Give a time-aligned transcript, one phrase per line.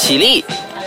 [0.00, 0.42] 起立，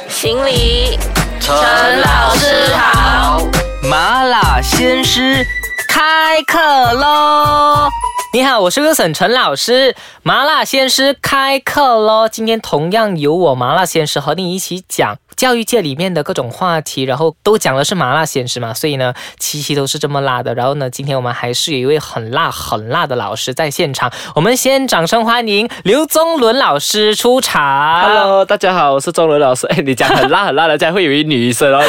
[0.10, 0.98] 行礼，
[1.40, 1.54] 陈
[2.02, 3.48] 老师好。
[3.84, 5.46] 麻辣鲜师
[5.88, 6.60] 开课
[6.94, 7.90] 喽！
[8.34, 12.28] 你好，我是 Wilson 陈老师，麻辣鲜师开课喽！
[12.28, 20.54] 今天同样由我麻辣鲜师和你一起讲教育界里面的各种话题，然后都讲的是麻辣鲜师嘛，所以呢，期期都是这么辣的。
[20.54, 28.04] 然后呢，今天我们还是有一位很辣很辣的老师在现场，我们先掌声欢迎刘宗伦老师出场。
[28.04, 29.68] Hello，大家好，我是宗伦老师。
[29.74, 31.88] 哎，你讲很辣很辣的，这样会以为女生，然后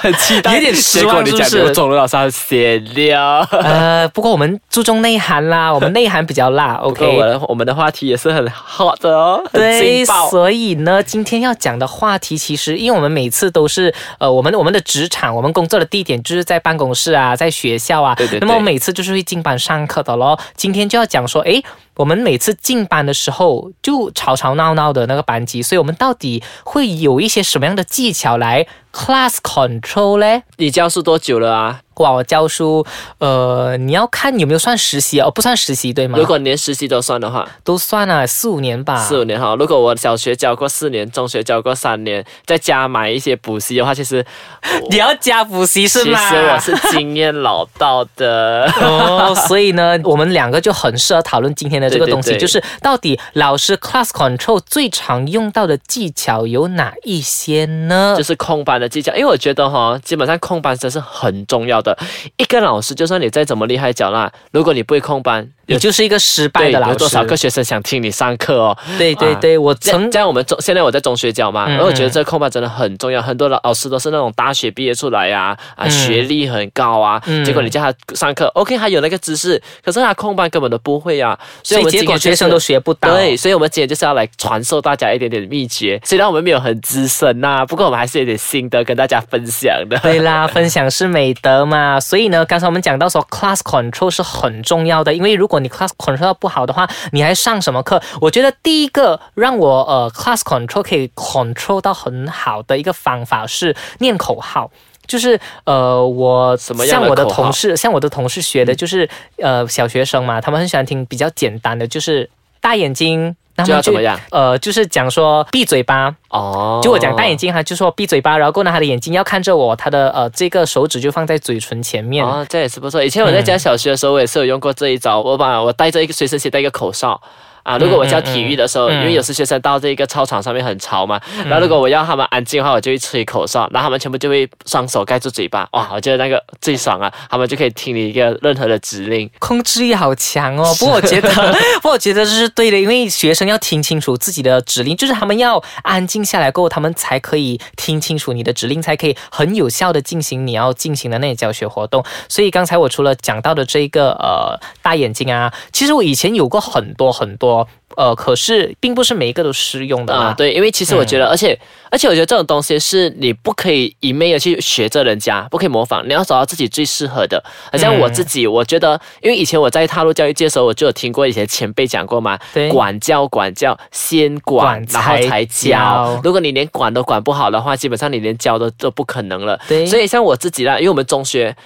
[0.00, 3.46] 很期待，有点失望结果你讲是刘钟伦老师很鲜料。
[3.50, 7.46] 呃，不过我们注重内涵啦，我们内涵比较辣 OK，我，OK。
[7.48, 10.28] 我们的话题也是很 hot 的哦，很对，劲爆。
[10.30, 18.14] 所以呢，今天要讲的话题，其实因为我们每次都是呃，我们我们的职场，我们工作的地点就是在办公室啊，在学校啊。
[18.14, 20.38] 对对对那么我每次就是会进班上课的咯。
[20.54, 21.62] 今天就要讲说，诶，
[21.96, 30.42] 我们每次进班的时候就吵吵闹闹的那个班级，所以我们到底会有一些什么样的技巧来 class control 嘞？
[30.56, 31.80] 你教书多久了啊？
[31.96, 32.84] 哇，我教书，
[33.20, 36.18] 呃，你要看有没有算实习哦，不算实习对吗？
[36.18, 38.98] 如果连实习都算的话，都算了四五年吧。
[38.98, 39.56] 四五年哈。
[39.58, 44.22] 如果我小学教过四年，中学教过三年，再加买一些补习的话，其实
[44.90, 46.36] 你要加补习是吗其？
[46.36, 48.70] 实我是经验老道的。
[48.82, 58.14] 哦，所以呢，我们两个就很适合讨论今天的这个东西，对对对就是到底老师 class control 最常用到的技巧有哪一些呢？
[58.16, 61.96] 就是空班的技巧，因为我觉得哈，基本上空班真是很重要的。
[62.36, 66.92] 一个老师，就算你再怎么厉害讲啦，如果你不会空班，你就是一个失败的老师。
[66.92, 68.76] 有多少个学生想听你上课哦？
[68.98, 73.20] 对对对，我曾这样，我们中现在我在中学教嘛，嗯然后我觉得这个空班真的很重要。
[73.20, 83.12] 很多老老师都是那种大学毕业出来呀、啊，嗯学历很高啊，嗯结果你叫他上课，OK，他有那个知识，可是他空班根本都不会啊，所以结果学生都学不到。
[83.14, 86.00] 对，所以我们今天就是要来传授大家一点点秘诀。
[86.04, 89.98] 虽然我们没有很资深呐、不过我们还是有点心得跟大家分享的。
[89.98, 98.02] 对啦， 分享是美德嘛，所以呢，刚才我们讲到说 class control 是很重要的，因为如果你 class control 不好的话，你还上什么课？
[98.20, 104.70] 我觉得第一个让我呃 class control 可以 control 到很好的一个方法是念口号。
[105.06, 109.08] 就是呃，我像我的同事，像我的同事学的就是、
[109.38, 112.28] 呃小学生嘛，他们很喜欢听比较简单的，就是
[112.60, 114.20] 大眼睛，然后就要怎么样？
[114.30, 122.24] 呃，就是讲说闭嘴巴，哦，就我讲戴眼镜哈就说闭嘴巴，然后过呢，他的眼睛要看着我，他的呃这个手指就放在嘴唇前面。
[122.24, 123.02] 哦，这也是不错。
[123.02, 125.20] 以前我在教小学的时候，我也是有用过这一招。
[125.20, 127.20] 我把我戴着一个随身携带一个口哨。
[127.66, 139.28] 啊，如果我教体育的时候，嗯嗯因为有时学生到这个操场上面很吵嘛，然后如果我要他们安静的话，我就会吹口哨，然后他们全部就会双手盖住嘴巴，哇，我觉得那个最爽啊，他们就可以听你一个任何的指令。
[139.40, 141.28] 控制欲好强哦， 不过我觉得，
[141.82, 152.04] 不过我觉得这是对的，因为学生要听清楚自己的指令，就是他们要安静下来过后，他们才可以听清楚你的指令，才可以很有效的进行你要进行的那些教学活动。
[152.28, 157.55] 所以刚才我除了讲到的这个呃大眼睛啊，其实我以前有过很多很多。
[157.96, 161.58] 呃，可是并不是每一个都适用的啊，对，因为其实我觉得，而且
[161.90, 167.42] 而且我觉得这种东西是你不可以一昧的去学着人家，不可以模仿，你要找到自己最适合的。
[167.70, 172.38] 好像我自己，我觉得，因为以前我在踏入教育界的时候，我就有听过以前前辈讲过嘛，
[172.72, 176.20] 管教管教，先管管然后才教。
[176.22, 179.58] 如果你连管都管不好的话，基本上你连教都都不可能了。
[179.68, 181.56] 对所以像我自己啦，因为我们中学。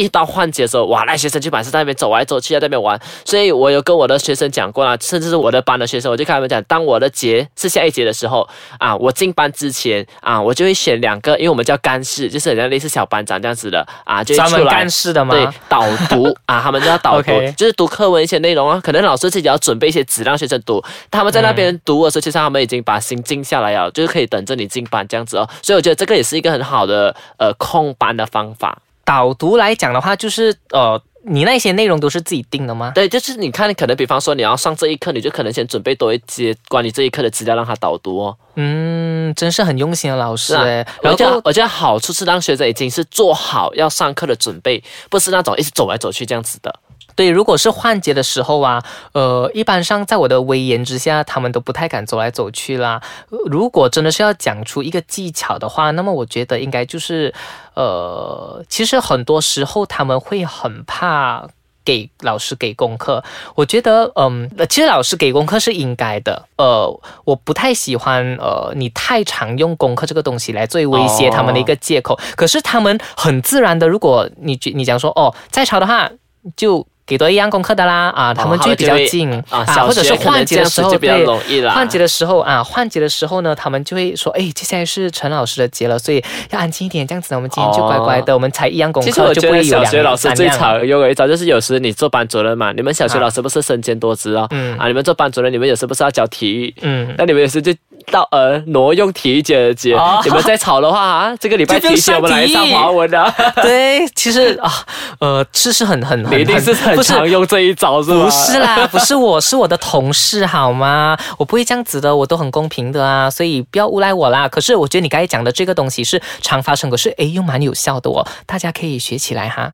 [0.00, 2.98] 一到换节的时候， 哇，那学生就满是在那边走来走去，在那边玩。
[3.24, 15.34] 所以我有跟我的学生讲过啦，甚至是我的班的学生，我就跟他们讲，当我的节是下一节的时候啊，我进班之前啊，我就会选两个，因为我们叫干事，就是很像类似小班长这样子的啊，就会专门出来干事的吗？
[15.34, 18.80] 对，导读啊，他们就要导读 就是读课文一些内容啊。
[18.82, 25.48] 可能老师自己要准备一些纸让学生读，他们在那边读的时候，其实他们已经把心静下来了，就是可以等着你进班这样子哦。
[25.62, 28.78] 所以我觉得这个也是一个很好的呃控班的方法。
[29.10, 32.92] 导读来讲的话，就是呃，你那些内容都是自己定的吗？
[32.94, 38.36] 对，就是你看，可能比方说你要上这一课，你就可能先准备多一些关于这一课的资料让他导读哦。
[38.54, 40.86] 嗯，真是很用心的老师哎。
[41.02, 44.80] 然我觉得后我觉得好处是让学生已经是做好要上课的准备，
[45.10, 46.72] 不是那种一直走来走去这样子的。
[47.14, 48.82] 对，如果是换节的时候啊，
[49.12, 53.02] 呃，一般上在我的威严之下，他们都不太敢走来走去啦。
[53.28, 57.34] 如果真的是要讲出一个技巧的话，那么我觉得应该就是，
[57.74, 61.48] 呃，其实很多时候他们会很怕。
[61.82, 63.24] 给老师给功课，
[63.54, 66.46] 我觉得，嗯，其实老师给功课是应该的。
[66.58, 72.20] 呃，我不太喜欢，呃，你太常用功课这个东西来作为威胁他们的一个借口。
[72.36, 76.08] 可是他们很自然的，如果你你讲说，哦，再吵的话
[76.54, 81.74] 就给多一样功课的啦啊，他们就会比较近啊，小或者是换节的时候比较对容易啦。
[81.74, 97.12] 换节的时候啊，换节的时候呢，他们就会说，哎，接下来是陈老师的节了，所以要安静一点，这样子呢，我们今天就乖乖的，我们才一样功其实我课就觉得小不会有两学老师最三样常用的一招就是，有时你做班主任嘛，你们小学啊老师不是身兼多职哦，嗯啊，你们做班主任，你们有时不是要教体育，嗯。
[97.18, 97.74] 那你们有时就
[98.10, 104.72] 到呃挪用体育节的节，哦你们在吵的话啊，这个礼拜就不用体育节我们来上华文的， 对，其实啊，
[105.20, 108.24] 呃，是是很很很， 你一定是很不常用这一招是吧？
[108.24, 111.16] 不是啦，不是我，是我的同事好吗？
[111.38, 114.48] 我不会这样子的，我都很公平的啊，所以不要诬赖我啦。
[114.48, 119.70] 可是我觉得你刚才讲的这个东西是常发生，可是诶又蛮有效的哦，大家可以学起来哈。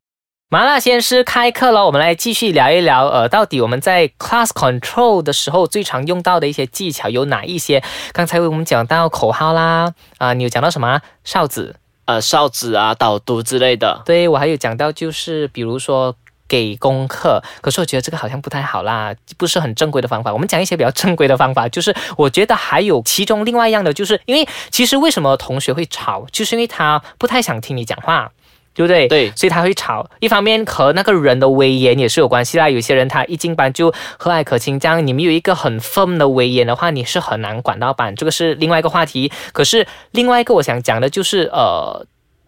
[0.49, 7.83] 麻辣鲜师开课了，我们来继续聊一聊，呃，到底我们在 class control 的时候最常用到的一些技巧有哪一些？
[8.13, 11.75] 刚才我们讲到口号啦，啊、你有讲到什么啊哨子？
[12.05, 14.01] 呃哨子啊、导读之类的。
[14.05, 16.15] 对我还有讲到，就是比如说
[16.47, 20.31] 给功课，可是我觉得这个好像不太好啦，不是很正规的方法。
[20.31, 28.31] 我们讲一些比较正规的方法，就是我觉得还有其中另外一样的，就是因为其实为什么同学会吵，就是因为他不太想听你讲话。
[28.77, 29.07] 对不对？
[29.07, 30.07] 对所以他会吵。
[30.19, 32.69] 一方面和那个人的威严也是有关系啦。
[32.69, 38.15] 有些人他一进班就和蔼可亲，这样你们有一个很 firm 的威严的话，你是很难管到班。
[38.15, 39.31] 这个是另外一个话题。
[39.51, 42.05] 可是另外一个我想讲的就是，呃，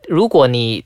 [0.08, 0.86] 如果你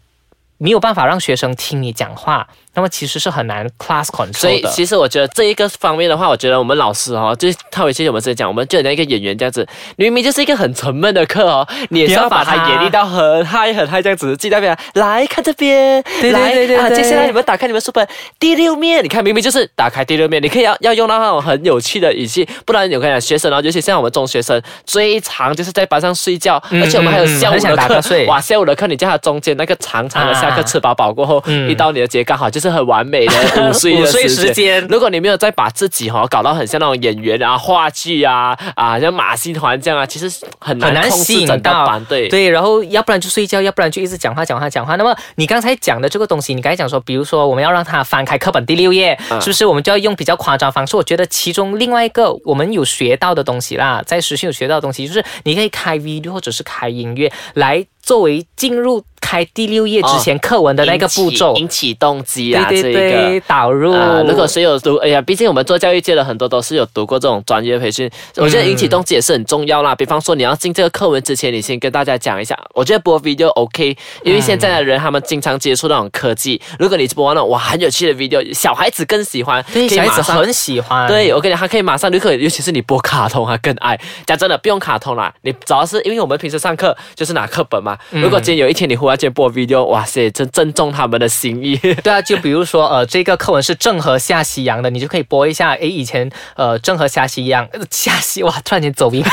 [0.58, 4.70] 没有办法让学生听你讲话，那么其实是很难 class 所 control 的。
[4.70, 14.76] 以其实我觉得这一个方面的话，我觉得我们老师哦，就是套回去我们之前讲，我们就很像一个演员这样子，明明就是一个很沉闷的课哦， 你也是要把它演绎到很嗨很嗨这样子，记得没有？
[14.96, 18.08] 来看这边，对对对接下来你们打开你们书本
[18.40, 33.34] 第六面，你看明明就是打开第六面，你可以要要用到那种很有趣的语气，不然我跟你讲，学生哦，尤其像我们中学生，最常就是在班上睡觉，嗯而且我们还有下午的课哇，下午的课你叫他中间那个长长的下课啊吃饱饱过后，嗯一到你的节刚好就是很完美的
[33.70, 40.30] 午睡的午睡时时间如果你没有再把自己哈、搞到很像那种演员啊、话剧啊啊，像马戏团这样啊，其实
[40.60, 42.04] 很难很难控吸引制整到班。
[42.06, 44.96] 对对，然后要不然就睡觉，要不然就一直讲话讲话讲话。
[44.96, 50.96] 那么你刚才讲的这个东西，你刚才讲说，比如说我们要让他翻开课本第六页，嗯是不是我们就要用比较夸张方式？
[50.96, 61.56] 我觉得其中另外一个我们有学到的东西啦，在实训有学到的东西，就是你可以开 video 或者是开音乐来作为进入开第六页之前课文的那个步骤。
[61.56, 63.46] 引起动机啊，对对这一个。
[63.48, 63.92] 导入。
[63.92, 69.96] 啊，如果谁有读，哎呀，毕竟我们做教育界的很多都是有读过这种专业培训，我觉得引起动机也是很重要啦。
[69.96, 81.08] 比方说你要进这个课文之前，你先跟大家讲一下，我觉得播 video OK，因为现在的人他们经常接触那种科技，如果你播那种哇很有趣的 video，小孩子更喜欢，小孩子很喜欢。
[81.08, 84.00] 对，我跟你讲，他可以马上立刻，尤其是你播卡通，啊更爱。
[84.28, 87.98] 讲真的，不用卡通啦，你主要是因为我们平时上课就是拿课本嘛。
[88.12, 91.76] 如果今天有一天你忽然间播 video，哇塞，真正中他们的心意。
[92.04, 99.24] 对啊，就比如说，呃，这个课文是郑和下西洋的，你就可以播一下， 诶，以前呃郑和下西洋，呃下西哇，突然间走音，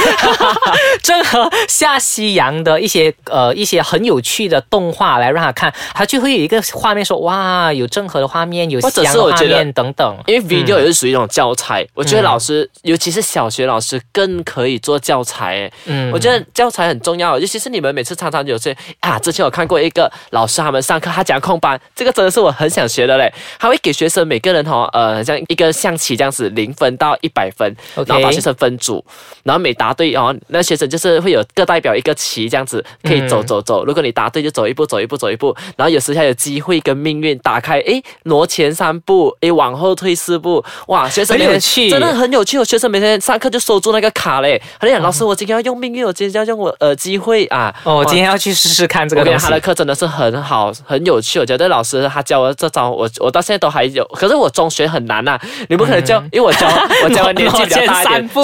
[1.03, 10.17] 郑和下西洋的一些呃一些很有趣的动画来让他看，他就会有一个画面说，哇，有郑和的画面，有或者西洋的画面等等。
[10.27, 15.71] 因为 video 也是属于一种教材，我觉得嗯老师，尤其是小学老师更可以做教材。
[15.87, 23.33] 嗯我觉得教材很重要，尤其是你们每次常常有些啊，之前我看过一个老师他们上课，他讲空班，这个真的是我很想学的嘞。
[23.59, 29.05] 他会给学生每个人哦，呃，像一个象棋这样子，零分到一百分然后把学生分组，
[29.45, 33.85] 然后每答对哦，那学生就是会有各代表一个棋这样子，可以走嗯走走。
[33.85, 35.55] 如果你答对就走一步，走一步，走一步。
[35.77, 42.65] 然后有时还有机会跟命运打开，诶，挪前三步，诶，往后退四步，哇，学生每天很有趣真的很有趣哦。
[42.65, 47.73] 学生每天上课就收住那个卡嘞，他就讲老师，我今天要用命运，我今天要用我呃机会啊。
[47.85, 51.39] 哦，我今天要去试试看这个东西课真的是很好，很有趣。
[51.39, 54.05] 我觉得老师他教我这招，我我到现在都还有。
[54.15, 55.39] 可是我中学很难呐、
[55.69, 56.67] 你不可能教，因为我教
[57.05, 58.03] 我教的年纪比较大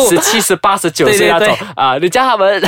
[0.09, 2.63] 十七、十八、十九岁那种对啊，你叫他们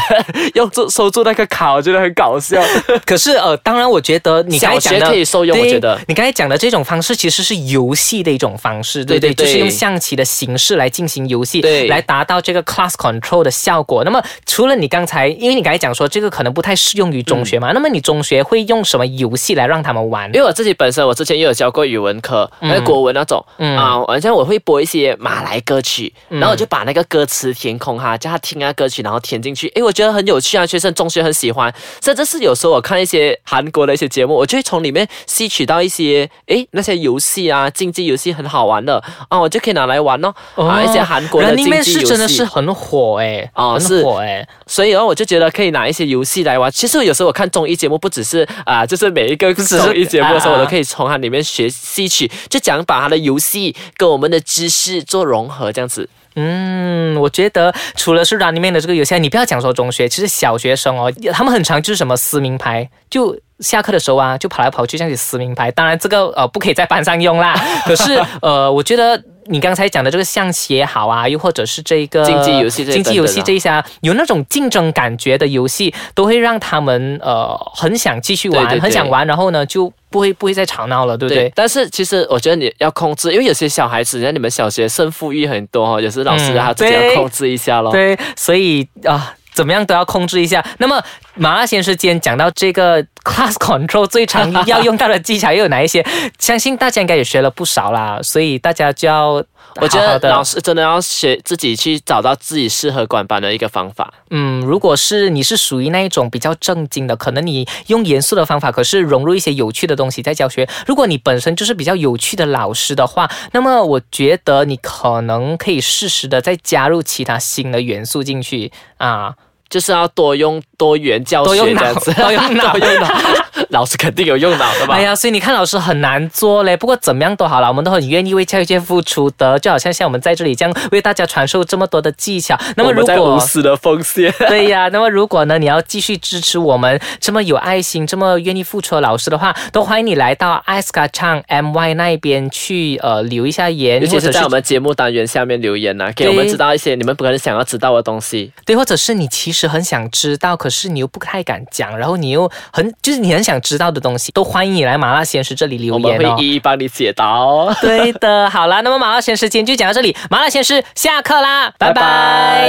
[0.54, 2.60] 用住收住那个卡，我觉得很搞笑。
[3.04, 5.98] 可是呃，当然，我觉得你刚才讲的学可以受用，我觉得。
[6.06, 9.30] 你刚才讲的这种方式其实是游戏的一种方式，对对？
[9.30, 14.02] 对对对就是用象棋的形式来进行游戏，对来达到这个 class control 的效果。
[14.04, 20.26] 那么除了你刚才，因为你刚才讲说这个可能不太适用于中学嘛，那么你中学会用什么游戏来让他们玩？
[20.34, 23.76] 因为我自己本身，我之前也有教过语文课，那个国文那种，嗯。
[23.76, 26.40] 啊，好像我会播一些马来歌曲，嗯。
[26.40, 46.70] 然后我就把那个歌词填空哈，叫他听那个歌曲，然后填进去，诶，我觉得很有趣啊，学生中学很喜欢，甚至是有时候我看一些韩国的一些节目，我就会从里面吸取到一些，诶，那些游戏啊，竞技游戏很好玩的啊，我就可以拿来玩哦，啊，一些韩国的 Running 竞技游戏，是真的是很火哎，很哦是火哎，所以哦，我就觉得可以拿一些游戏来玩。
[46.70, 56.08] 其实有时候我看综艺节目，不只是啊，就是每一个综艺节目的时候，我都可以从它里面学吸取，就讲把它的游戏跟我们的知识做融合，这样子。
[56.36, 65.70] 嗯，我觉得除了是 Running Man 的这个游戏，你不要讲说中学，其实小学生哦，他们很常就是什么撕名牌，就下课的时候啊，就跑来跑去这样子撕名牌。
[65.70, 67.54] 当然这个呃不可以在班上用啦，
[67.86, 69.22] 可是呃，我觉得。
[69.48, 81.52] 你刚才讲的这个象棋也好啊，又或者是这个竞技游戏这竞技游戏这一些啊，有那种竞争感觉的游戏，都会让他们呃很想继续玩，对对对很想玩，然后呢就不会不会再吵闹了，对不对？
[81.54, 87.90] 但是其实我觉得你要控制，因为有些小孩子，像你们小学胜负欲很多哦，有时老师嗯他自己要控制一下咯。
[87.90, 89.34] 对，所以啊。
[89.54, 90.64] 怎么样都要控制一下。
[90.78, 91.02] 那么
[91.38, 96.04] 麻辣鲜师今天讲到这个 class control 最常要用到的技巧又有哪一些？
[96.38, 99.34] 相信大家应该也学了不少啦，所以大家就要
[99.80, 104.12] 我觉得老师真的要学自己去找到自己适合管班的一个方法。
[104.30, 110.68] 嗯，如果是你是属于那一种比较正经的，可能你用严肃的方法，可是融入一些有趣的东西在教学。
[110.86, 119.34] 如果你本身就是比较有趣的老师的话，那么我觉得你可能可以适时的再加入其他新的元素进去啊。
[119.70, 123.08] 就是要多用多元教学这样子，多用脑多用脑，
[123.70, 124.94] 老师肯定有用脑的吧？
[124.94, 126.76] 哎呀，所以你看老师很难做嘞。
[126.76, 132.58] 不过怎么样都好了，我们都很愿意为教育界付出的，就好像像我们在这里这样为大家传授这么多的技巧。
[132.76, 134.32] 那么我们在如果无私的奉献。
[134.48, 148.52] 对呀，那么如果呢，你要继续支持我们这么有爱心、这么愿意付出的老师的话，都欢迎你来到艾斯卡唱 MY 那边去呃留一下言，尤其或者是在我们节目单元下面留言呢、啊，给我们知道一些你们不可能想要知道的东西。
[148.64, 156.42] 对，或者是你其实很想知道，可是你又不太敢讲，然后你又很就是你很想知道的东西，都欢迎你来麻辣鲜师这里留言我们会。
[156.42, 157.74] 一一帮你解答哦。
[157.80, 162.66] 对的，好啦，那么麻辣鲜师今天就讲到这里，麻辣鲜师下课啦，拜拜拜拜